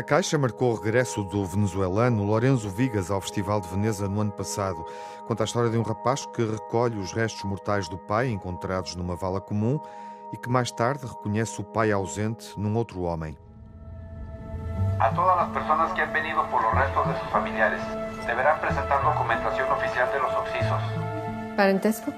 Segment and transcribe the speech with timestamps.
[0.00, 4.32] A Caixa marcou o regresso do venezuelano Lorenzo Vigas ao Festival de Veneza no ano
[4.32, 4.82] passado.
[5.26, 9.14] Conta a história de um rapaz que recolhe os restos mortais do pai encontrados numa
[9.14, 9.78] vala comum
[10.32, 13.36] e que mais tarde reconhece o pai ausente num outro homem.
[15.00, 17.82] A todas as pessoas que han venido por los restos de seus familiares,
[18.26, 20.82] deverão apresentar documentação oficial de los occisos.
[21.56, 22.12] ¿Parentesco?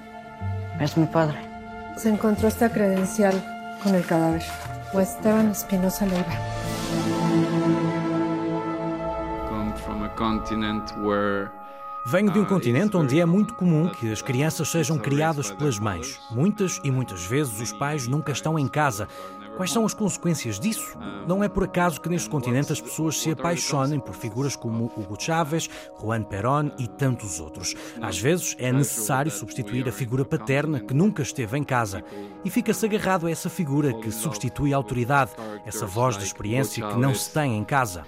[0.80, 1.38] Es mi padre.
[1.97, 3.34] Se encontró esta credencial
[3.83, 4.43] con el cadáver.
[4.95, 6.33] O Esteban Espinosa Leiva.
[12.05, 16.21] Venho de um continente onde é muito comum que as crianças sejam criadas pelas mães.
[16.30, 19.09] Muitas e muitas vezes os pais nunca estão em casa.
[19.56, 20.97] Quais são as consequências disso?
[21.27, 25.16] Não é por acaso que neste continente as pessoas se apaixonem por figuras como Hugo
[25.19, 25.69] Chávez,
[26.01, 27.74] Juan Perón e tantos outros.
[28.01, 32.02] Às vezes é necessário substituir a figura paterna que nunca esteve em casa
[32.45, 35.32] e fica-se agarrado a essa figura que substitui a autoridade,
[35.66, 38.04] essa voz de experiência que não se tem em casa.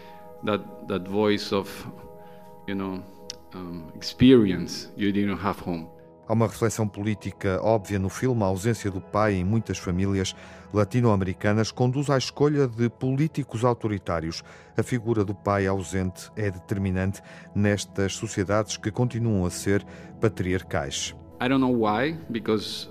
[4.00, 5.93] Experience you didn't have home.
[6.26, 8.42] Há uma reflexão política óbvia no filme.
[8.42, 10.34] A ausência do pai em muitas famílias
[10.72, 14.42] latino-americanas conduz à escolha de políticos autoritários.
[14.76, 17.20] A figura do pai ausente é determinante
[17.54, 19.84] nestas sociedades que continuam a ser
[20.20, 21.14] patriarcais.
[21.42, 22.88] I don't know why, because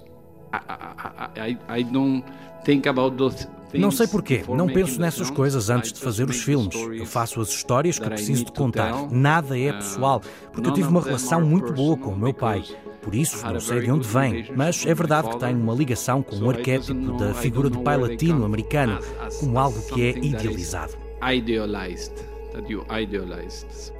[0.53, 2.23] I, I, I don't
[2.63, 6.75] think about those não sei porquê, não penso nessas coisas antes de fazer os filmes.
[6.75, 9.09] Eu faço as histórias que preciso de contar.
[9.09, 12.63] Nada é pessoal, porque eu tive uma relação muito boa com o meu pai.
[13.03, 16.37] Por isso, não sei de onde vem, mas é verdade que tenho uma ligação com
[16.37, 18.99] o arquétipo da figura do pai latino-americano
[19.39, 20.93] como algo que é idealizado.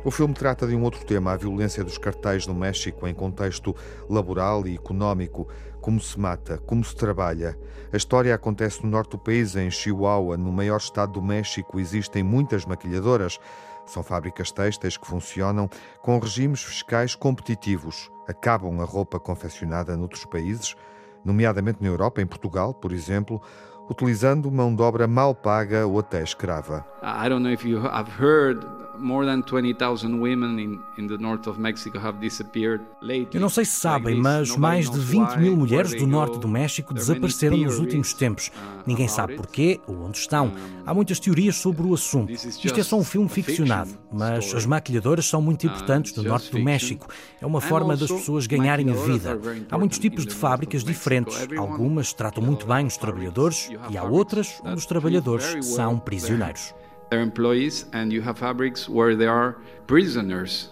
[0.06, 3.76] O filme trata de um outro tema, a violência dos cartéis no México em contexto
[4.10, 5.48] laboral e económico.
[5.82, 7.58] Como se mata, como se trabalha.
[7.92, 11.78] A história acontece no norte do país, em Chihuahua, no maior estado do México.
[11.78, 13.38] Existem muitas maquilhadoras.
[13.86, 15.70] São fábricas têxteis que funcionam
[16.02, 18.13] com regimes fiscais competitivos.
[18.28, 20.76] Acabam a roupa confeccionada noutros países,
[21.24, 23.42] nomeadamente na Europa, em Portugal, por exemplo,
[23.90, 26.86] utilizando mão de obra mal paga ou até escrava.
[27.02, 28.66] I don't know if you have heard
[28.98, 33.30] more than 20,000 women in, in the north of Mexico have disappeared lately.
[33.34, 36.94] Eu não sei se sabem, mas mais de 20 mil mulheres do norte do México
[36.94, 38.48] desapareceram nos últimos tempos.
[38.48, 40.52] Uh, Ninguém sabe porquê ou onde estão.
[40.86, 42.32] Há muitas teorias sobre o assunto.
[42.32, 46.52] Isto é só um filme ficcionado, mas as maquilhadoras são muito uh, importantes no norte
[46.52, 47.08] do México.
[47.42, 49.40] É uma forma das pessoas ganharem a vida.
[49.70, 51.48] Há muitos tipos de fábricas diferentes.
[51.58, 56.74] Algumas tratam muito bem os trabalhadores e há outras onde os trabalhadores são prisioneiros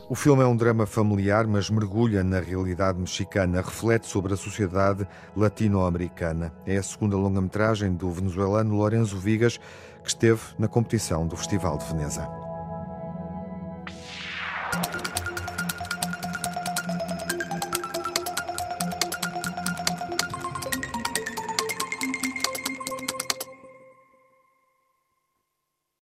[0.09, 5.07] O filme é um drama familiar, mas mergulha na realidade mexicana, reflete sobre a sociedade
[5.35, 6.53] latino-americana.
[6.65, 9.59] É a segunda longa-metragem do venezuelano Lorenzo Vigas,
[10.03, 12.27] que esteve na competição do Festival de Veneza.